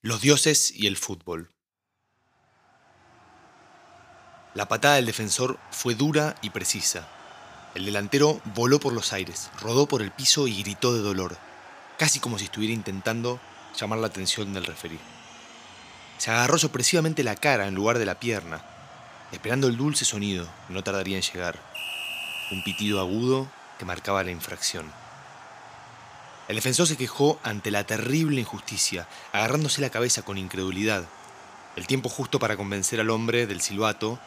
Los 0.00 0.20
dioses 0.20 0.70
y 0.70 0.86
el 0.86 0.96
fútbol. 0.96 1.50
La 4.54 4.68
patada 4.68 4.94
del 4.94 5.06
defensor 5.06 5.58
fue 5.72 5.96
dura 5.96 6.36
y 6.40 6.50
precisa. 6.50 7.08
El 7.74 7.84
delantero 7.84 8.40
voló 8.54 8.78
por 8.78 8.92
los 8.92 9.12
aires, 9.12 9.50
rodó 9.60 9.88
por 9.88 10.00
el 10.02 10.12
piso 10.12 10.46
y 10.46 10.62
gritó 10.62 10.94
de 10.94 11.00
dolor, 11.00 11.36
casi 11.98 12.20
como 12.20 12.38
si 12.38 12.44
estuviera 12.44 12.72
intentando 12.72 13.40
llamar 13.76 13.98
la 13.98 14.06
atención 14.06 14.54
del 14.54 14.66
referí. 14.66 15.00
Se 16.18 16.30
agarró 16.30 16.58
sorpresivamente 16.58 17.24
la 17.24 17.34
cara 17.34 17.66
en 17.66 17.74
lugar 17.74 17.98
de 17.98 18.06
la 18.06 18.20
pierna, 18.20 18.64
esperando 19.32 19.66
el 19.66 19.76
dulce 19.76 20.04
sonido 20.04 20.48
que 20.68 20.74
no 20.74 20.84
tardaría 20.84 21.16
en 21.16 21.24
llegar, 21.24 21.58
un 22.52 22.62
pitido 22.62 23.00
agudo 23.00 23.50
que 23.80 23.84
marcaba 23.84 24.22
la 24.22 24.30
infracción. 24.30 24.92
El 26.48 26.56
defensor 26.56 26.86
se 26.86 26.96
quejó 26.96 27.38
ante 27.42 27.70
la 27.70 27.84
terrible 27.84 28.40
injusticia, 28.40 29.06
agarrándose 29.32 29.82
la 29.82 29.90
cabeza 29.90 30.22
con 30.22 30.38
incredulidad, 30.38 31.04
el 31.76 31.86
tiempo 31.86 32.08
justo 32.08 32.38
para 32.38 32.56
convencer 32.56 33.00
al 33.00 33.10
hombre 33.10 33.46
del 33.46 33.60
silbato 33.60 34.18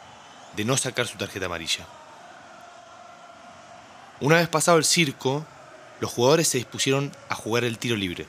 de 0.54 0.64
no 0.64 0.76
sacar 0.76 1.08
su 1.08 1.18
tarjeta 1.18 1.46
amarilla. 1.46 1.84
Una 4.20 4.36
vez 4.36 4.48
pasado 4.48 4.78
el 4.78 4.84
circo, 4.84 5.44
los 5.98 6.12
jugadores 6.12 6.46
se 6.46 6.58
dispusieron 6.58 7.10
a 7.28 7.34
jugar 7.34 7.64
el 7.64 7.78
tiro 7.78 7.96
libre. 7.96 8.26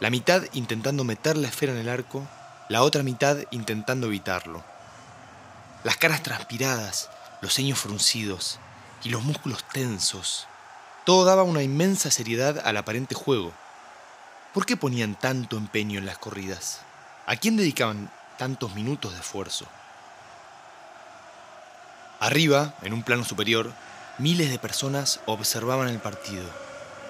La 0.00 0.10
mitad 0.10 0.42
intentando 0.52 1.04
meter 1.04 1.36
la 1.36 1.46
esfera 1.46 1.72
en 1.72 1.78
el 1.78 1.88
arco, 1.88 2.26
la 2.68 2.82
otra 2.82 3.04
mitad 3.04 3.38
intentando 3.52 4.08
evitarlo. 4.08 4.64
Las 5.84 5.96
caras 5.96 6.24
transpiradas, 6.24 7.08
los 7.40 7.54
ceños 7.54 7.78
fruncidos 7.78 8.58
y 9.04 9.10
los 9.10 9.22
músculos 9.22 9.64
tensos 9.72 10.48
todo 11.04 11.24
daba 11.24 11.44
una 11.44 11.62
inmensa 11.62 12.10
seriedad 12.10 12.60
al 12.62 12.76
aparente 12.76 13.14
juego. 13.14 13.52
¿Por 14.52 14.66
qué 14.66 14.76
ponían 14.76 15.14
tanto 15.14 15.56
empeño 15.56 15.98
en 15.98 16.04
las 16.04 16.18
corridas? 16.18 16.80
¿A 17.26 17.36
quién 17.36 17.56
dedicaban 17.56 18.10
tantos 18.36 18.74
minutos 18.74 19.14
de 19.14 19.20
esfuerzo? 19.20 19.64
Arriba, 22.18 22.74
en 22.82 22.92
un 22.92 23.02
plano 23.02 23.24
superior, 23.24 23.72
miles 24.18 24.50
de 24.50 24.58
personas 24.58 25.20
observaban 25.24 25.88
el 25.88 26.00
partido, 26.00 26.44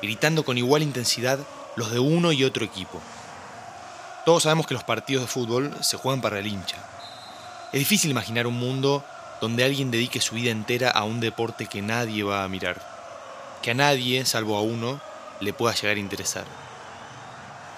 gritando 0.03 0.45
con 0.45 0.57
igual 0.57 0.83
intensidad 0.83 1.41
los 1.75 1.91
de 1.91 1.99
uno 1.99 2.31
y 2.31 2.45
otro 2.45 2.65
equipo. 2.65 3.01
Todos 4.25 4.45
sabemos 4.45 4.69
que 4.69 4.75
los 4.75 4.85
partidos 4.85 5.23
de 5.23 5.29
fútbol 5.29 5.75
se 5.81 5.97
juegan 5.97 6.21
para 6.21 6.39
el 6.39 6.47
hincha. 6.47 6.77
Es 7.73 7.81
difícil 7.81 8.13
imaginar 8.13 8.47
un 8.47 8.55
mundo 8.55 9.05
donde 9.41 9.65
alguien 9.65 9.91
dedique 9.91 10.21
su 10.21 10.37
vida 10.37 10.53
entera 10.53 10.91
a 10.91 11.03
un 11.03 11.19
deporte 11.19 11.67
que 11.67 11.83
nadie 11.83 12.23
va 12.23 12.45
a 12.45 12.49
mirar 12.49 13.00
que 13.63 13.73
a 13.73 13.75
nadie, 13.75 14.25
salvo 14.25 14.57
a 14.57 14.63
uno, 14.63 15.01
le 15.41 15.53
pueda 15.53 15.75
llegar 15.75 15.97
a 15.97 16.01
interesar. 16.01 16.45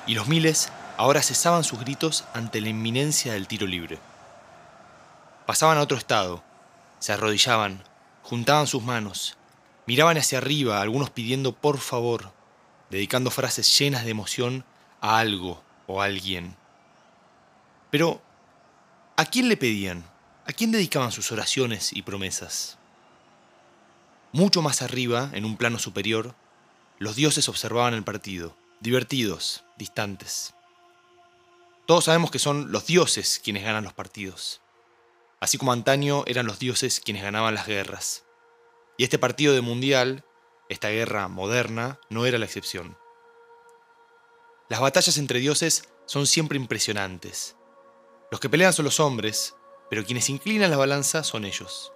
Y 0.07 0.15
los 0.15 0.29
miles 0.29 0.71
ahora 0.97 1.23
cesaban 1.23 1.65
sus 1.65 1.81
gritos 1.81 2.25
ante 2.35 2.61
la 2.61 2.69
inminencia 2.69 3.33
del 3.33 3.49
tiro 3.49 3.67
libre. 3.67 3.99
Pasaban 5.47 5.79
a 5.79 5.83
otro 5.83 5.97
estado, 5.97 6.43
se 6.99 7.13
arrodillaban, 7.13 7.83
juntaban 8.23 8.67
sus 8.67 8.83
manos, 8.83 9.37
miraban 9.87 10.19
hacia 10.19 10.39
arriba, 10.39 10.81
algunos 10.81 11.11
pidiendo 11.11 11.53
por 11.53 11.79
favor, 11.79 12.33
dedicando 12.91 13.31
frases 13.31 13.77
llenas 13.79 14.05
de 14.05 14.11
emoción 14.11 14.65
a 15.01 15.19
algo 15.19 15.63
o 15.87 16.01
a 16.01 16.05
alguien. 16.05 16.57
Pero, 17.91 18.23
¿a 19.17 19.25
quién 19.27 19.49
le 19.49 19.57
pedían? 19.57 20.05
¿A 20.47 20.53
quién 20.53 20.73
dedicaban 20.73 21.13
sus 21.13 21.31
oraciones 21.33 21.93
y 21.93 22.03
promesas? 22.03 22.79
Mucho 24.35 24.63
más 24.63 24.81
arriba, 24.81 25.29
en 25.35 25.45
un 25.45 25.59
plano 25.59 25.79
superior, 25.79 26.35
los 26.99 27.17
dioses 27.17 27.51
observaban 27.51 27.93
el 27.93 28.03
partido, 28.03 28.57
divertidos, 28.81 29.63
distantes. 29.77 30.55
Todos 31.87 32.05
sabemos 32.05 32.31
que 32.31 32.39
son 32.39 32.73
los 32.73 32.87
dioses 32.87 33.43
quienes 33.45 33.63
ganan 33.63 33.85
los 33.85 33.93
partidos, 33.93 34.63
así 35.39 35.59
como 35.59 35.73
antaño 35.73 36.25
eran 36.27 36.47
los 36.47 36.59
dioses 36.59 37.01
quienes 37.01 37.23
ganaban 37.23 37.55
las 37.55 37.67
guerras. 37.67 38.25
Y 38.97 39.05
este 39.05 39.19
partido 39.19 39.53
de 39.53 39.61
mundial, 39.61 40.25
esta 40.71 40.89
guerra 40.89 41.29
moderna, 41.29 42.01
no 42.09 42.25
era 42.25 42.39
la 42.39 42.47
excepción. 42.47 42.97
Las 44.71 44.81
batallas 44.81 45.19
entre 45.19 45.41
dioses 45.41 45.91
son 46.07 46.27
siempre 46.27 46.57
impresionantes. 46.57 47.55
Los 48.31 48.41
que 48.41 48.48
pelean 48.48 48.73
son 48.73 48.87
los 48.87 48.98
hombres, 48.98 49.57
pero 49.91 50.07
quienes 50.07 50.31
inclinan 50.31 50.71
la 50.71 50.79
balanza 50.79 51.23
son 51.23 51.45
ellos. 51.45 51.92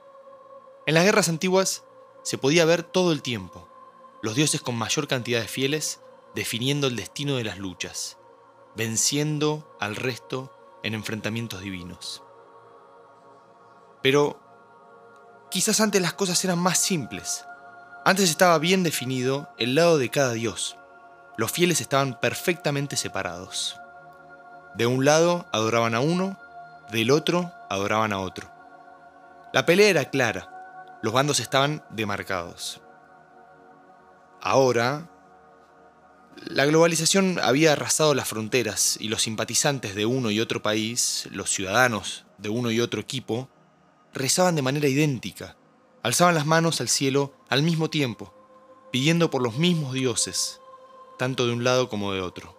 En 0.84 0.92
las 0.92 1.04
guerras 1.04 1.30
antiguas, 1.30 1.85
se 2.26 2.38
podía 2.38 2.64
ver 2.64 2.82
todo 2.82 3.12
el 3.12 3.22
tiempo, 3.22 3.68
los 4.20 4.34
dioses 4.34 4.60
con 4.60 4.74
mayor 4.74 5.06
cantidad 5.06 5.40
de 5.40 5.46
fieles 5.46 6.00
definiendo 6.34 6.88
el 6.88 6.96
destino 6.96 7.36
de 7.36 7.44
las 7.44 7.56
luchas, 7.56 8.18
venciendo 8.74 9.76
al 9.78 9.94
resto 9.94 10.52
en 10.82 10.94
enfrentamientos 10.94 11.60
divinos. 11.60 12.24
Pero 14.02 14.40
quizás 15.52 15.80
antes 15.80 16.02
las 16.02 16.14
cosas 16.14 16.44
eran 16.44 16.58
más 16.58 16.78
simples. 16.78 17.44
Antes 18.04 18.28
estaba 18.28 18.58
bien 18.58 18.82
definido 18.82 19.48
el 19.56 19.76
lado 19.76 19.96
de 19.96 20.10
cada 20.10 20.32
dios. 20.32 20.76
Los 21.36 21.52
fieles 21.52 21.80
estaban 21.80 22.18
perfectamente 22.18 22.96
separados. 22.96 23.76
De 24.74 24.88
un 24.88 25.04
lado 25.04 25.46
adoraban 25.52 25.94
a 25.94 26.00
uno, 26.00 26.36
del 26.90 27.12
otro 27.12 27.52
adoraban 27.70 28.12
a 28.12 28.18
otro. 28.18 28.50
La 29.52 29.64
pelea 29.64 29.90
era 29.90 30.10
clara, 30.10 30.55
los 31.06 31.12
bandos 31.12 31.38
estaban 31.38 31.84
demarcados. 31.90 32.80
Ahora, 34.42 35.08
la 36.46 36.66
globalización 36.66 37.38
había 37.40 37.74
arrasado 37.74 38.12
las 38.12 38.26
fronteras 38.26 38.96
y 39.00 39.06
los 39.06 39.22
simpatizantes 39.22 39.94
de 39.94 40.04
uno 40.04 40.32
y 40.32 40.40
otro 40.40 40.62
país, 40.62 41.28
los 41.30 41.48
ciudadanos 41.48 42.26
de 42.38 42.48
uno 42.48 42.72
y 42.72 42.80
otro 42.80 43.00
equipo, 43.00 43.48
rezaban 44.14 44.56
de 44.56 44.62
manera 44.62 44.88
idéntica, 44.88 45.56
alzaban 46.02 46.34
las 46.34 46.44
manos 46.44 46.80
al 46.80 46.88
cielo 46.88 47.32
al 47.48 47.62
mismo 47.62 47.88
tiempo, 47.88 48.34
pidiendo 48.90 49.30
por 49.30 49.44
los 49.44 49.58
mismos 49.58 49.92
dioses, 49.92 50.60
tanto 51.20 51.46
de 51.46 51.52
un 51.52 51.62
lado 51.62 51.88
como 51.88 52.14
de 52.14 52.20
otro. 52.20 52.58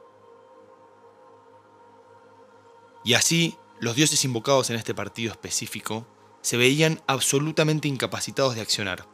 Y 3.03 3.13
así, 3.16 3.57
los 3.81 3.97
dioses 3.97 4.24
invocados 4.24 4.69
en 4.69 4.78
este 4.78 4.96
partido 4.96 5.34
específico 5.34 6.07
se 6.47 6.56
veían 6.56 7.02
absolutamente 7.08 7.90
incapacitados 7.90 8.56
de 8.56 8.62
accionar. 8.62 9.06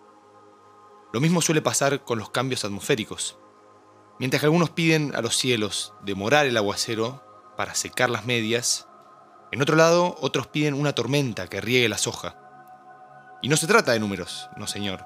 Lo 1.11 1.19
mismo 1.19 1.41
suele 1.41 1.63
pasar 1.63 2.03
con 2.03 2.19
los 2.19 2.29
cambios 2.29 2.63
atmosféricos. 2.63 3.39
Mientras 4.19 4.39
que 4.39 4.45
algunos 4.45 4.69
piden 4.69 5.15
a 5.15 5.21
los 5.23 5.35
cielos 5.35 5.95
demorar 6.03 6.45
el 6.45 6.55
aguacero 6.55 7.23
para 7.57 7.73
secar 7.73 8.11
las 8.11 8.27
medias, 8.27 8.87
en 9.51 9.63
otro 9.63 9.75
lado 9.75 10.15
otros 10.21 10.45
piden 10.45 10.75
una 10.75 10.93
tormenta 10.93 11.47
que 11.47 11.59
riegue 11.59 11.89
la 11.89 11.97
soja. 11.97 12.37
Y 13.41 13.49
no 13.49 13.57
se 13.57 13.65
trata 13.65 13.93
de 13.93 13.99
números, 13.99 14.47
no 14.55 14.67
señor. 14.67 15.03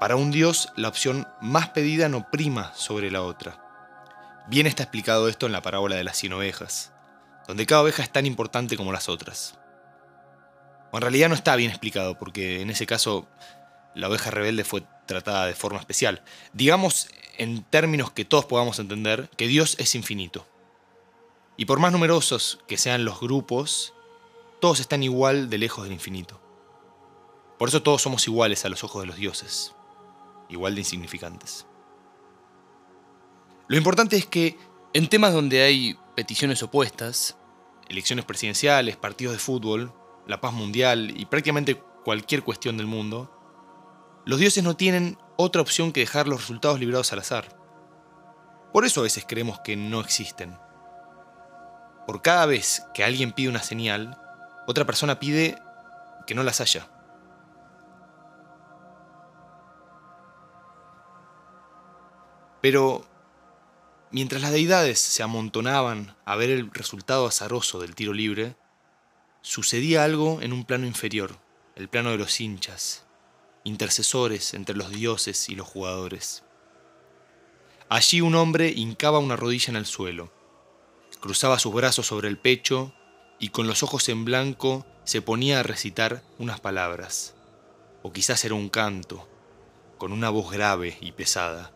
Para 0.00 0.16
un 0.16 0.30
dios 0.30 0.70
la 0.74 0.88
opción 0.88 1.28
más 1.42 1.68
pedida 1.68 2.08
no 2.08 2.30
prima 2.30 2.72
sobre 2.74 3.10
la 3.10 3.20
otra. 3.20 3.62
Bien 4.48 4.66
está 4.66 4.84
explicado 4.84 5.28
esto 5.28 5.44
en 5.44 5.52
la 5.52 5.60
parábola 5.60 5.96
de 5.96 6.04
las 6.04 6.16
cien 6.16 6.32
ovejas, 6.32 6.94
donde 7.46 7.66
cada 7.66 7.82
oveja 7.82 8.02
es 8.02 8.10
tan 8.10 8.24
importante 8.24 8.78
como 8.78 8.90
las 8.90 9.10
otras. 9.10 9.58
O 10.92 10.98
en 10.98 11.02
realidad 11.02 11.28
no 11.28 11.34
está 11.34 11.56
bien 11.56 11.70
explicado, 11.70 12.18
porque 12.18 12.60
en 12.60 12.70
ese 12.70 12.86
caso 12.86 13.26
la 13.94 14.08
oveja 14.08 14.30
rebelde 14.30 14.62
fue 14.62 14.84
tratada 15.06 15.46
de 15.46 15.54
forma 15.54 15.80
especial. 15.80 16.22
Digamos, 16.52 17.08
en 17.38 17.64
términos 17.64 18.12
que 18.12 18.24
todos 18.24 18.44
podamos 18.44 18.78
entender, 18.78 19.28
que 19.36 19.48
Dios 19.48 19.74
es 19.78 19.94
infinito. 19.94 20.46
Y 21.56 21.64
por 21.64 21.78
más 21.78 21.92
numerosos 21.92 22.60
que 22.68 22.78
sean 22.78 23.04
los 23.04 23.20
grupos, 23.20 23.94
todos 24.60 24.80
están 24.80 25.02
igual 25.02 25.50
de 25.50 25.58
lejos 25.58 25.84
del 25.84 25.94
infinito. 25.94 26.40
Por 27.58 27.68
eso 27.68 27.82
todos 27.82 28.02
somos 28.02 28.26
iguales 28.26 28.64
a 28.64 28.68
los 28.68 28.84
ojos 28.84 29.02
de 29.02 29.06
los 29.06 29.16
dioses, 29.16 29.74
igual 30.48 30.74
de 30.74 30.82
insignificantes. 30.82 31.66
Lo 33.68 33.76
importante 33.76 34.16
es 34.16 34.26
que 34.26 34.58
en 34.92 35.08
temas 35.08 35.32
donde 35.32 35.62
hay 35.62 35.96
peticiones 36.14 36.62
opuestas, 36.62 37.36
elecciones 37.88 38.24
presidenciales, 38.24 38.96
partidos 38.96 39.34
de 39.34 39.38
fútbol, 39.38 39.92
la 40.26 40.40
paz 40.40 40.52
mundial 40.52 41.12
y 41.16 41.26
prácticamente 41.26 41.76
cualquier 42.04 42.42
cuestión 42.42 42.76
del 42.76 42.86
mundo, 42.86 43.30
los 44.24 44.38
dioses 44.38 44.62
no 44.62 44.76
tienen 44.76 45.18
otra 45.36 45.62
opción 45.62 45.92
que 45.92 46.00
dejar 46.00 46.28
los 46.28 46.40
resultados 46.40 46.78
librados 46.78 47.12
al 47.12 47.20
azar. 47.20 47.56
Por 48.72 48.84
eso 48.84 49.00
a 49.00 49.04
veces 49.04 49.24
creemos 49.28 49.60
que 49.60 49.76
no 49.76 50.00
existen. 50.00 50.56
Por 52.06 52.22
cada 52.22 52.46
vez 52.46 52.84
que 52.94 53.04
alguien 53.04 53.32
pide 53.32 53.48
una 53.48 53.62
señal, 53.62 54.18
otra 54.66 54.84
persona 54.84 55.18
pide 55.18 55.58
que 56.26 56.34
no 56.34 56.42
las 56.42 56.60
haya. 56.60 56.88
Pero 62.60 63.04
mientras 64.12 64.40
las 64.40 64.52
deidades 64.52 65.00
se 65.00 65.22
amontonaban 65.22 66.16
a 66.24 66.36
ver 66.36 66.50
el 66.50 66.70
resultado 66.70 67.26
azaroso 67.26 67.80
del 67.80 67.96
tiro 67.96 68.12
libre, 68.12 68.56
sucedía 69.42 70.04
algo 70.04 70.40
en 70.40 70.52
un 70.52 70.64
plano 70.64 70.86
inferior, 70.86 71.36
el 71.74 71.88
plano 71.88 72.10
de 72.10 72.16
los 72.16 72.40
hinchas, 72.40 73.04
intercesores 73.64 74.54
entre 74.54 74.76
los 74.76 74.90
dioses 74.90 75.48
y 75.48 75.56
los 75.56 75.66
jugadores. 75.66 76.44
Allí 77.88 78.20
un 78.20 78.36
hombre 78.36 78.72
hincaba 78.74 79.18
una 79.18 79.36
rodilla 79.36 79.70
en 79.70 79.76
el 79.76 79.86
suelo, 79.86 80.32
cruzaba 81.20 81.58
sus 81.58 81.74
brazos 81.74 82.06
sobre 82.06 82.28
el 82.28 82.38
pecho 82.38 82.94
y 83.38 83.48
con 83.48 83.66
los 83.66 83.82
ojos 83.82 84.08
en 84.08 84.24
blanco 84.24 84.86
se 85.04 85.22
ponía 85.22 85.60
a 85.60 85.64
recitar 85.64 86.22
unas 86.38 86.60
palabras. 86.60 87.34
O 88.02 88.12
quizás 88.12 88.44
era 88.44 88.54
un 88.54 88.68
canto, 88.68 89.28
con 89.98 90.12
una 90.12 90.30
voz 90.30 90.52
grave 90.52 90.96
y 91.00 91.12
pesada. 91.12 91.72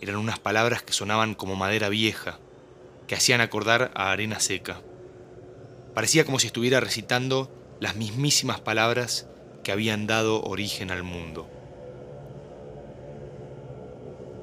Eran 0.00 0.16
unas 0.16 0.38
palabras 0.38 0.82
que 0.82 0.92
sonaban 0.92 1.34
como 1.34 1.56
madera 1.56 1.88
vieja, 1.88 2.38
que 3.06 3.16
hacían 3.16 3.40
acordar 3.40 3.90
a 3.94 4.10
arena 4.12 4.40
seca. 4.40 4.80
Parecía 5.96 6.26
como 6.26 6.38
si 6.38 6.48
estuviera 6.48 6.78
recitando 6.78 7.48
las 7.80 7.96
mismísimas 7.96 8.60
palabras 8.60 9.26
que 9.64 9.72
habían 9.72 10.06
dado 10.06 10.42
origen 10.42 10.90
al 10.90 11.02
mundo. 11.02 11.46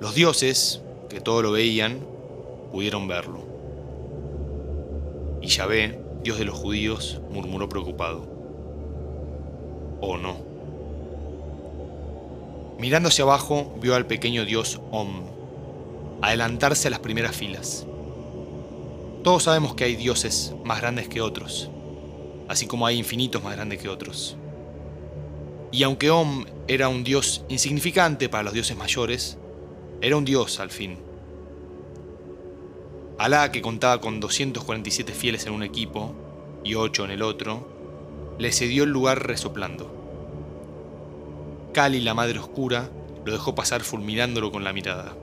Los 0.01 0.15
dioses, 0.15 0.81
que 1.09 1.21
todo 1.21 1.43
lo 1.43 1.51
veían, 1.51 1.99
pudieron 2.71 3.07
verlo. 3.07 3.45
Y 5.43 5.47
Yahvé, 5.49 5.99
Dios 6.23 6.39
de 6.39 6.45
los 6.45 6.57
judíos, 6.57 7.21
murmuró 7.29 7.69
preocupado. 7.69 8.27
¿O 10.01 10.17
no? 10.17 10.37
Mirando 12.79 13.09
hacia 13.09 13.25
abajo, 13.25 13.75
vio 13.79 13.93
al 13.93 14.07
pequeño 14.07 14.43
dios 14.43 14.81
Om 14.89 15.27
adelantarse 16.23 16.87
a 16.87 16.91
las 16.91 16.99
primeras 16.99 17.35
filas. 17.35 17.85
Todos 19.23 19.43
sabemos 19.43 19.73
que 19.73 19.85
hay 19.85 19.95
dioses 19.95 20.53
más 20.65 20.81
grandes 20.81 21.07
que 21.07 21.21
otros, 21.21 21.69
así 22.49 22.67
como 22.67 22.85
hay 22.85 22.97
infinitos 22.97 23.41
más 23.41 23.55
grandes 23.55 23.81
que 23.81 23.87
otros. 23.87 24.35
Y 25.71 25.83
aunque 25.83 26.09
Om 26.09 26.45
era 26.67 26.89
un 26.89 27.05
dios 27.05 27.45
insignificante 27.47 28.27
para 28.27 28.43
los 28.43 28.53
dioses 28.53 28.75
mayores, 28.75 29.37
era 30.01 30.17
un 30.17 30.25
dios 30.25 30.59
al 30.59 30.71
fin. 30.71 30.97
Alá, 33.17 33.49
que 33.53 33.61
contaba 33.61 34.01
con 34.01 34.19
247 34.19 35.13
fieles 35.13 35.45
en 35.45 35.53
un 35.53 35.63
equipo 35.63 36.13
y 36.65 36.75
8 36.75 37.05
en 37.05 37.11
el 37.11 37.21
otro, 37.21 37.65
le 38.37 38.51
cedió 38.51 38.83
el 38.83 38.89
lugar 38.89 39.25
resoplando. 39.25 39.89
Kali, 41.73 42.01
la 42.01 42.13
madre 42.13 42.39
oscura, 42.39 42.89
lo 43.23 43.31
dejó 43.31 43.55
pasar 43.55 43.83
fulminándolo 43.83 44.51
con 44.51 44.65
la 44.65 44.73
mirada. 44.73 45.15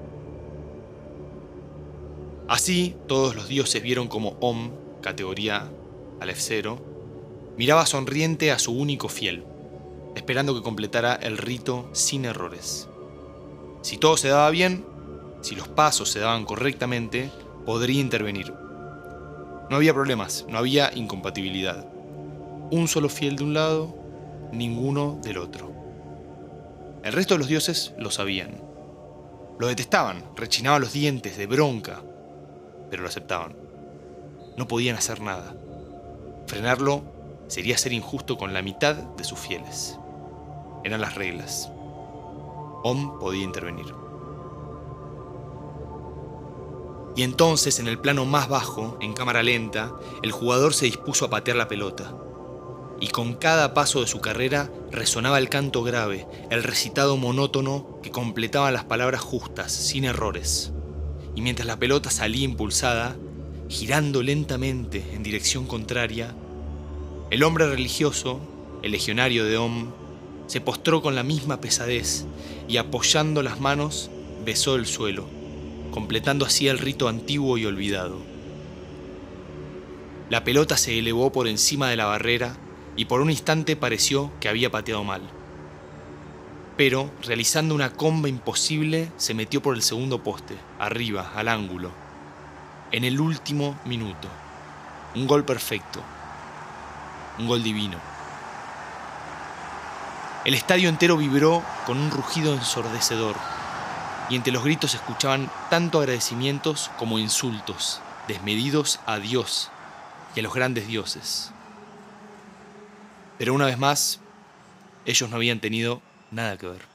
Así, 2.50 2.96
todos 3.06 3.36
los 3.36 3.46
dioses 3.46 3.80
vieron 3.80 4.08
como 4.08 4.30
Om, 4.40 4.72
categoría 5.02 5.70
Aleph 6.18 6.40
0, 6.40 6.80
miraba 7.56 7.86
sonriente 7.86 8.50
a 8.50 8.58
su 8.58 8.72
único 8.72 9.08
fiel, 9.08 9.44
esperando 10.16 10.52
que 10.52 10.60
completara 10.60 11.14
el 11.14 11.38
rito 11.38 11.88
sin 11.92 12.24
errores. 12.24 12.88
Si 13.82 13.98
todo 13.98 14.16
se 14.16 14.30
daba 14.30 14.50
bien, 14.50 14.84
si 15.42 15.54
los 15.54 15.68
pasos 15.68 16.10
se 16.10 16.18
daban 16.18 16.44
correctamente, 16.44 17.30
podría 17.64 18.00
intervenir. 18.00 18.52
No 19.70 19.76
había 19.76 19.94
problemas, 19.94 20.44
no 20.48 20.58
había 20.58 20.90
incompatibilidad. 20.92 21.86
Un 22.72 22.88
solo 22.88 23.08
fiel 23.08 23.36
de 23.36 23.44
un 23.44 23.54
lado, 23.54 23.94
ninguno 24.52 25.20
del 25.22 25.38
otro. 25.38 25.72
El 27.04 27.12
resto 27.12 27.34
de 27.34 27.38
los 27.38 27.48
dioses 27.48 27.94
lo 27.96 28.10
sabían. 28.10 28.60
Lo 29.60 29.68
detestaban, 29.68 30.24
rechinaban 30.34 30.80
los 30.80 30.92
dientes 30.92 31.36
de 31.38 31.46
bronca, 31.46 32.02
pero 32.90 33.02
lo 33.02 33.08
aceptaban. 33.08 33.56
No 34.56 34.66
podían 34.68 34.96
hacer 34.96 35.20
nada. 35.20 35.54
Frenarlo 36.46 37.02
sería 37.46 37.78
ser 37.78 37.92
injusto 37.92 38.36
con 38.36 38.52
la 38.52 38.62
mitad 38.62 38.94
de 38.94 39.24
sus 39.24 39.38
fieles. 39.38 39.98
Eran 40.84 41.00
las 41.00 41.14
reglas. 41.14 41.70
Om 42.82 43.18
podía 43.18 43.44
intervenir. 43.44 43.86
Y 47.16 47.22
entonces, 47.22 47.78
en 47.80 47.88
el 47.88 47.98
plano 47.98 48.24
más 48.24 48.48
bajo, 48.48 48.96
en 49.00 49.12
cámara 49.12 49.42
lenta, 49.42 49.92
el 50.22 50.32
jugador 50.32 50.74
se 50.74 50.86
dispuso 50.86 51.24
a 51.24 51.30
patear 51.30 51.56
la 51.56 51.68
pelota. 51.68 52.14
Y 53.00 53.08
con 53.08 53.34
cada 53.34 53.74
paso 53.74 54.00
de 54.00 54.06
su 54.06 54.20
carrera 54.20 54.70
resonaba 54.90 55.38
el 55.38 55.48
canto 55.48 55.82
grave, 55.82 56.26
el 56.50 56.62
recitado 56.62 57.16
monótono 57.16 57.98
que 58.02 58.10
completaba 58.10 58.70
las 58.70 58.84
palabras 58.84 59.20
justas, 59.20 59.72
sin 59.72 60.04
errores 60.04 60.72
y 61.34 61.42
mientras 61.42 61.66
la 61.66 61.78
pelota 61.78 62.10
salía 62.10 62.44
impulsada, 62.44 63.16
girando 63.68 64.22
lentamente 64.22 65.04
en 65.12 65.22
dirección 65.22 65.66
contraria, 65.66 66.34
el 67.30 67.42
hombre 67.42 67.68
religioso, 67.68 68.40
el 68.82 68.92
legionario 68.92 69.44
de 69.44 69.56
Om, 69.56 69.92
se 70.46 70.60
postró 70.60 71.02
con 71.02 71.14
la 71.14 71.22
misma 71.22 71.60
pesadez 71.60 72.26
y 72.66 72.76
apoyando 72.76 73.42
las 73.42 73.60
manos 73.60 74.10
besó 74.44 74.74
el 74.74 74.86
suelo, 74.86 75.26
completando 75.92 76.44
así 76.44 76.66
el 76.66 76.78
rito 76.78 77.08
antiguo 77.08 77.56
y 77.58 77.66
olvidado. 77.66 78.18
La 80.28 80.44
pelota 80.44 80.76
se 80.76 80.98
elevó 80.98 81.32
por 81.32 81.46
encima 81.46 81.88
de 81.88 81.96
la 81.96 82.06
barrera 82.06 82.58
y 82.96 83.04
por 83.04 83.20
un 83.20 83.30
instante 83.30 83.76
pareció 83.76 84.32
que 84.40 84.48
había 84.48 84.70
pateado 84.70 85.04
mal 85.04 85.39
pero, 86.80 87.10
realizando 87.22 87.74
una 87.74 87.92
comba 87.92 88.30
imposible, 88.30 89.12
se 89.18 89.34
metió 89.34 89.60
por 89.60 89.76
el 89.76 89.82
segundo 89.82 90.22
poste, 90.22 90.56
arriba, 90.78 91.30
al 91.36 91.48
ángulo. 91.48 91.90
En 92.90 93.04
el 93.04 93.20
último 93.20 93.78
minuto. 93.84 94.28
Un 95.14 95.26
gol 95.26 95.44
perfecto. 95.44 96.00
Un 97.38 97.48
gol 97.48 97.62
divino. 97.62 97.98
El 100.46 100.54
estadio 100.54 100.88
entero 100.88 101.18
vibró 101.18 101.62
con 101.84 101.98
un 101.98 102.10
rugido 102.10 102.54
ensordecedor, 102.54 103.36
y 104.30 104.36
entre 104.36 104.54
los 104.54 104.64
gritos 104.64 104.92
se 104.92 104.96
escuchaban 104.96 105.50
tanto 105.68 105.98
agradecimientos 105.98 106.90
como 106.96 107.18
insultos, 107.18 108.00
desmedidos 108.26 109.00
a 109.04 109.18
Dios 109.18 109.70
y 110.34 110.40
a 110.40 110.42
los 110.42 110.54
grandes 110.54 110.86
dioses. 110.86 111.52
Pero 113.36 113.52
una 113.52 113.66
vez 113.66 113.76
más, 113.76 114.18
ellos 115.04 115.28
no 115.28 115.36
habían 115.36 115.60
tenido 115.60 116.00
nada 116.30 116.56
que 116.56 116.66
ver. 116.66 116.89